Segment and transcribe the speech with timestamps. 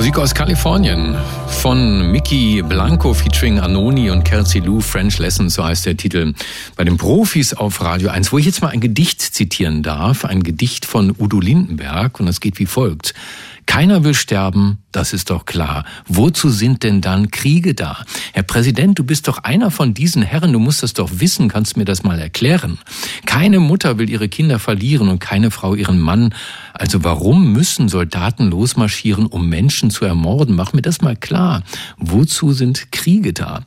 [0.00, 1.14] Musik aus Kalifornien
[1.46, 6.32] von Mickey Blanco featuring Anoni und Kelsey Lou, French Lessons, so heißt der Titel,
[6.74, 10.42] bei den Profis auf Radio 1, wo ich jetzt mal ein Gedicht zitieren darf, ein
[10.42, 13.12] Gedicht von Udo Lindenberg und es geht wie folgt.
[13.70, 15.84] Keiner will sterben, das ist doch klar.
[16.08, 18.04] Wozu sind denn dann Kriege da?
[18.32, 21.76] Herr Präsident, du bist doch einer von diesen Herren, du musst das doch wissen, kannst
[21.76, 22.78] mir das mal erklären.
[23.26, 26.34] Keine Mutter will ihre Kinder verlieren und keine Frau ihren Mann.
[26.72, 30.56] Also warum müssen Soldaten losmarschieren, um Menschen zu ermorden?
[30.56, 31.62] Mach mir das mal klar.
[31.96, 33.60] Wozu sind Kriege da?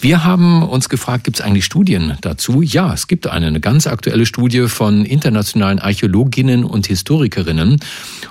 [0.00, 2.62] Wir haben uns gefragt, gibt es eigentlich Studien dazu?
[2.62, 7.80] Ja, es gibt eine, eine ganz aktuelle Studie von internationalen Archäologinnen und Historikerinnen.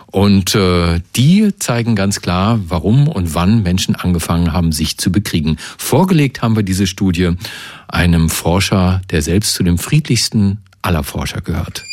[0.05, 5.57] Und äh, die zeigen ganz klar, warum und wann Menschen angefangen haben, sich zu bekriegen.
[5.77, 7.31] Vorgelegt haben wir diese Studie
[7.89, 11.83] einem Forscher, der selbst zu dem friedlichsten aller Forscher gehört.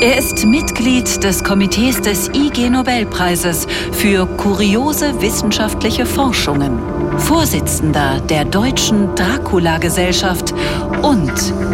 [0.00, 3.66] Er ist Mitglied des Komitees des IG Nobelpreises
[3.98, 6.78] für kuriose wissenschaftliche Forschungen,
[7.18, 10.54] Vorsitzender der Deutschen Dracula-Gesellschaft
[11.02, 11.32] und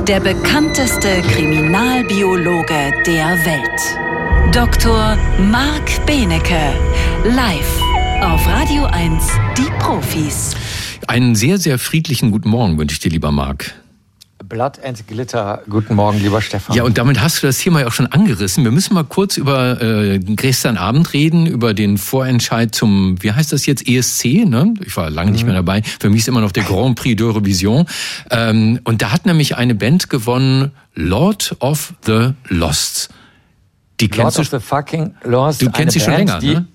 [0.08, 4.54] der bekannteste Kriminalbiologe der Welt.
[4.54, 5.18] Dr.
[5.50, 6.72] Marc Benecke,
[7.24, 7.82] live
[8.22, 9.22] auf Radio 1,
[9.58, 10.56] die Profis.
[11.06, 13.74] Einen sehr, sehr friedlichen guten Morgen wünsche ich dir, lieber Marc.
[14.54, 15.62] Blood and Glitter.
[15.68, 16.76] Guten Morgen, lieber Stefan.
[16.76, 18.62] Ja, und damit hast du das Thema ja auch schon angerissen.
[18.62, 23.52] Wir müssen mal kurz über äh, gestern Abend reden, über den Vorentscheid zum, wie heißt
[23.52, 24.72] das jetzt, ESC, ne?
[24.86, 25.48] Ich war lange nicht mhm.
[25.48, 25.82] mehr dabei.
[25.82, 27.86] Für mich ist immer noch der Grand Prix de Revision.
[28.30, 33.08] Ähm, und da hat nämlich eine Band gewonnen, Lord of the Lost.
[33.98, 35.62] Die kennst Lord du, of the fucking Lost.
[35.62, 36.66] Du kennst sie schon länger, ne?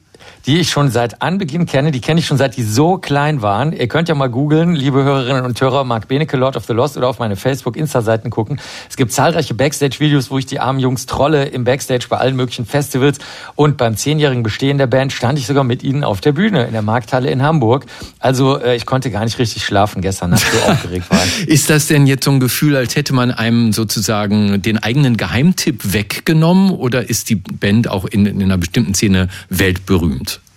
[0.45, 1.91] Die ich schon seit Anbeginn kenne.
[1.91, 3.73] Die kenne ich schon seit die so klein waren.
[3.73, 6.97] Ihr könnt ja mal googeln, liebe Hörerinnen und Hörer, Mark Benecke, Lord of the Lost
[6.97, 8.59] oder auf meine Facebook, Insta-Seiten gucken.
[8.89, 12.65] Es gibt zahlreiche Backstage-Videos, wo ich die armen Jungs trolle im Backstage bei allen möglichen
[12.65, 13.19] Festivals.
[13.55, 16.73] Und beim zehnjährigen Bestehen der Band stand ich sogar mit ihnen auf der Bühne in
[16.73, 17.85] der Markthalle in Hamburg.
[18.19, 21.47] Also äh, ich konnte gar nicht richtig schlafen gestern Nacht, so aufgeregt war ich.
[21.47, 25.93] Ist das denn jetzt so ein Gefühl, als hätte man einem sozusagen den eigenen Geheimtipp
[25.93, 30.18] weggenommen oder ist die Band auch in, in einer bestimmten Szene weltberühmt?
[30.19, 30.48] kommt.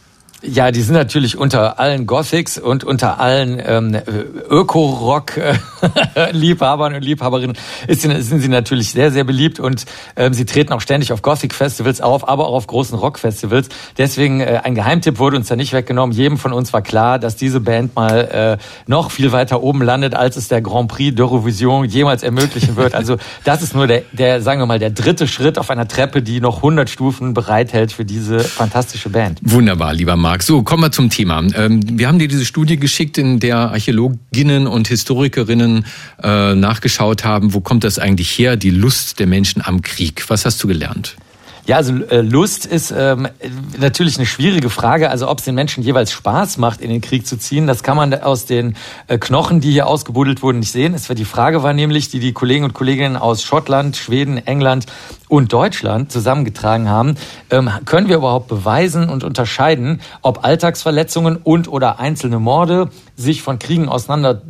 [0.44, 3.97] Ja, die sind natürlich unter allen Gothics und unter allen ähm,
[4.50, 9.84] Öko-Rock-Liebhabern und Liebhaberinnen ist, sind sie natürlich sehr, sehr beliebt und
[10.16, 13.69] ähm, sie treten auch ständig auf Gothic-Festivals auf, aber auch auf großen Rock-Festivals.
[13.98, 16.12] Deswegen äh, ein Geheimtipp wurde uns da nicht weggenommen.
[16.12, 20.16] Jedem von uns war klar, dass diese Band mal äh, noch viel weiter oben landet,
[20.16, 22.97] als es der Grand Prix d'Eurovision jemals ermöglichen wird.
[22.97, 26.20] Also das ist nur der, der, sagen wir mal, der dritte Schritt auf einer Treppe,
[26.20, 29.38] die noch 100 Stufen bereithält für diese fantastische Band.
[29.42, 30.31] Wunderbar, lieber Marc.
[30.32, 30.43] Marc.
[30.43, 31.44] So, kommen wir zum Thema.
[31.54, 35.84] Ähm, wir haben dir diese Studie geschickt, in der Archäologinnen und Historikerinnen
[36.22, 40.25] äh, nachgeschaut haben, wo kommt das eigentlich her, die Lust der Menschen am Krieg.
[40.28, 41.16] Was hast du gelernt?
[41.65, 43.28] Ja, also äh, Lust ist ähm,
[43.78, 45.11] natürlich eine schwierige Frage.
[45.11, 47.97] Also ob es den Menschen jeweils Spaß macht, in den Krieg zu ziehen, das kann
[47.97, 50.93] man aus den äh, Knochen, die hier ausgebuddelt wurden, nicht sehen.
[50.93, 54.87] Es war die Frage war nämlich, die die Kollegen und Kolleginnen aus Schottland, Schweden, England
[55.28, 57.15] und Deutschland zusammengetragen haben,
[57.51, 63.59] ähm, können wir überhaupt beweisen und unterscheiden, ob Alltagsverletzungen und oder einzelne Morde sich von
[63.59, 64.43] Kriegen auseinander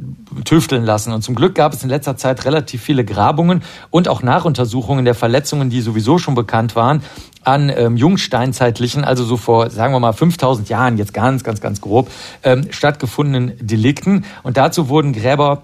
[0.44, 1.12] tüfteln lassen.
[1.12, 5.14] Und zum Glück gab es in letzter Zeit relativ viele Grabungen und auch Nachuntersuchungen der
[5.14, 7.01] Verletzungen, die sowieso schon bekannt waren,
[7.44, 11.80] an ähm, jungsteinzeitlichen, also so vor, sagen wir mal, 5000 Jahren, jetzt ganz, ganz, ganz
[11.80, 12.10] grob,
[12.44, 14.24] ähm, stattgefundenen Delikten.
[14.42, 15.62] Und dazu wurden Gräber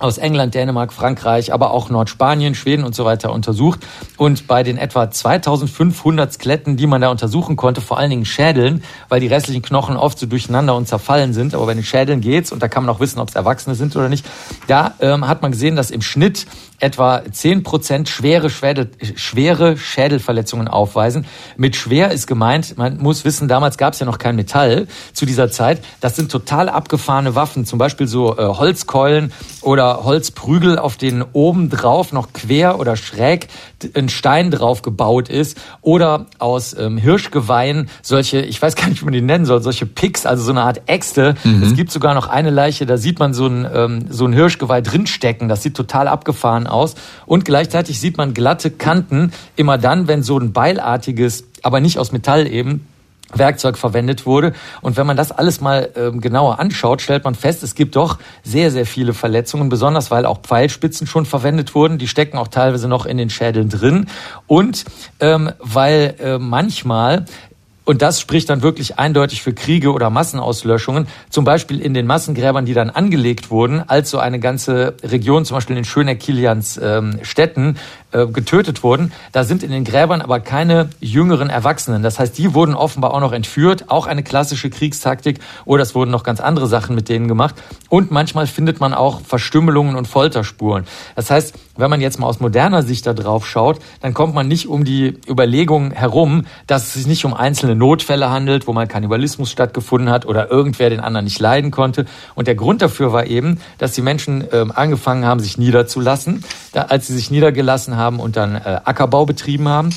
[0.00, 3.80] aus England, Dänemark, Frankreich, aber auch Nordspanien, Schweden und so weiter untersucht.
[4.16, 8.82] Und bei den etwa 2500 Skeletten, die man da untersuchen konnte, vor allen Dingen Schädeln,
[9.08, 12.50] weil die restlichen Knochen oft so durcheinander und zerfallen sind, aber bei den Schädeln geht's
[12.50, 14.26] und da kann man auch wissen, ob es Erwachsene sind oder nicht.
[14.66, 16.46] Da ähm, hat man gesehen, dass im Schnitt
[16.80, 21.24] etwa 10% schwere, Schädel, schwere Schädelverletzungen aufweisen.
[21.56, 25.24] Mit schwer ist gemeint, man muss wissen, damals gab es ja noch kein Metall zu
[25.24, 25.82] dieser Zeit.
[26.00, 31.70] Das sind total abgefahrene Waffen, zum Beispiel so äh, Holzkeulen oder Holzprügel, auf denen oben
[31.70, 33.48] drauf noch quer oder schräg
[33.94, 35.58] ein Stein drauf gebaut ist.
[35.82, 39.86] Oder aus ähm, Hirschgeweihen solche, ich weiß gar nicht, wie man die nennen soll, solche
[39.86, 41.34] Picks, also so eine Art Äxte.
[41.44, 41.62] Mhm.
[41.62, 44.80] Es gibt sogar noch eine Leiche, da sieht man so ein, ähm, so ein Hirschgeweih
[44.80, 45.48] drinstecken.
[45.48, 46.94] Das sieht total abgefahren aus.
[47.26, 52.12] Und gleichzeitig sieht man glatte Kanten immer dann, wenn so ein beilartiges, aber nicht aus
[52.12, 52.86] Metall eben,
[53.32, 54.52] Werkzeug verwendet wurde.
[54.80, 58.18] Und wenn man das alles mal ähm, genauer anschaut, stellt man fest, es gibt doch
[58.42, 61.98] sehr, sehr viele Verletzungen, besonders weil auch Pfeilspitzen schon verwendet wurden.
[61.98, 64.06] Die stecken auch teilweise noch in den Schädeln drin.
[64.46, 64.84] Und
[65.20, 67.24] ähm, weil äh, manchmal
[67.86, 71.06] Und das spricht dann wirklich eindeutig für Kriege oder Massenauslöschungen.
[71.28, 75.56] Zum Beispiel in den Massengräbern, die dann angelegt wurden, als so eine ganze Region, zum
[75.56, 77.76] Beispiel in Schöneck-Kilians ähm, Städten,
[78.14, 79.12] äh, getötet wurden.
[79.32, 82.04] Da sind in den Gräbern aber keine jüngeren Erwachsenen.
[82.04, 83.90] Das heißt, die wurden offenbar auch noch entführt.
[83.90, 85.40] Auch eine klassische Kriegstaktik.
[85.64, 87.56] Oder es wurden noch ganz andere Sachen mit denen gemacht.
[87.88, 90.84] Und manchmal findet man auch Verstümmelungen und Folterspuren.
[91.16, 94.46] Das heißt, wenn man jetzt mal aus moderner Sicht da drauf schaut, dann kommt man
[94.46, 98.86] nicht um die Überlegung herum, dass es sich nicht um einzelne Notfälle handelt, wo mal
[98.86, 102.04] Kannibalismus stattgefunden hat oder irgendwer den anderen nicht leiden konnte.
[102.36, 106.44] Und der Grund dafür war eben, dass die Menschen äh, angefangen haben, sich niederzulassen.
[106.72, 109.90] Da, als sie sich niedergelassen haben und dann äh, Ackerbau betrieben haben,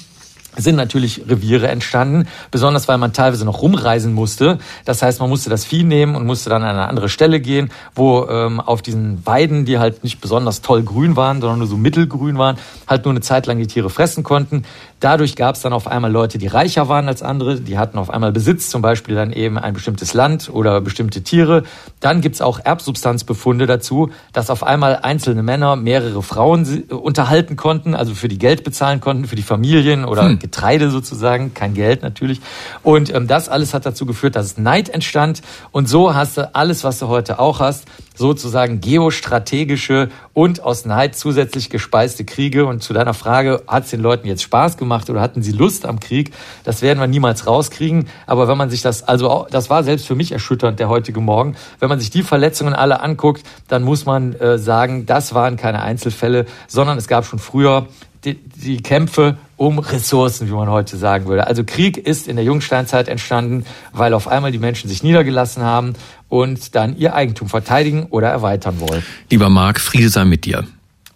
[0.57, 4.57] sind natürlich Reviere entstanden, besonders weil man teilweise noch rumreisen musste.
[4.85, 7.71] Das heißt, man musste das Vieh nehmen und musste dann an eine andere Stelle gehen,
[7.95, 11.77] wo ähm, auf diesen Weiden, die halt nicht besonders toll grün waren, sondern nur so
[11.77, 12.57] mittelgrün waren,
[12.87, 14.63] halt nur eine Zeit lang die Tiere fressen konnten.
[14.99, 18.09] Dadurch gab es dann auf einmal Leute, die reicher waren als andere, die hatten auf
[18.09, 21.63] einmal Besitz, zum Beispiel dann eben ein bestimmtes Land oder bestimmte Tiere.
[21.99, 28.15] Dann gibt's auch Erbsubstanzbefunde dazu, dass auf einmal einzelne Männer mehrere Frauen unterhalten konnten, also
[28.15, 30.39] für die Geld bezahlen konnten, für die Familien oder hm.
[30.47, 32.41] Getreide sozusagen, kein Geld natürlich.
[32.83, 35.41] Und ähm, das alles hat dazu geführt, dass Neid entstand.
[35.71, 37.85] Und so hast du alles, was du heute auch hast
[38.17, 42.65] sozusagen geostrategische und aus Neid zusätzlich gespeiste Kriege.
[42.65, 45.85] Und zu deiner Frage, hat es den Leuten jetzt Spaß gemacht oder hatten sie Lust
[45.85, 46.31] am Krieg?
[46.63, 48.07] Das werden wir niemals rauskriegen.
[48.25, 51.55] Aber wenn man sich das, also das war selbst für mich erschütternd, der heutige Morgen.
[51.79, 55.81] Wenn man sich die Verletzungen alle anguckt, dann muss man äh, sagen, das waren keine
[55.83, 57.87] Einzelfälle, sondern es gab schon früher
[58.27, 61.47] die, die Kämpfe um Ressourcen, wie man heute sagen würde.
[61.47, 65.93] Also Krieg ist in der Jungsteinzeit entstanden, weil auf einmal die Menschen sich niedergelassen haben
[66.29, 69.03] und dann ihr Eigentum verteidigen oder erweitern wollen.
[69.29, 70.65] Lieber Marc, Friede sei mit dir.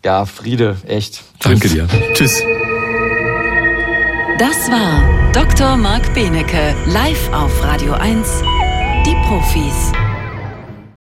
[0.04, 1.24] Ja, Friede, echt.
[1.40, 1.88] Danke dir.
[2.14, 2.42] Tschüss.
[4.40, 5.78] Das war Dr.
[5.78, 8.28] Marc Benecke, live auf Radio 1,
[9.06, 9.92] die Profis.